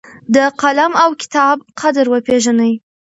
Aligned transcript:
د 0.35 0.37
قلم 0.61 0.91
او 1.03 1.09
کتاب 1.21 1.57
قدر 1.79 2.05
وپېژنئ. 2.09 2.73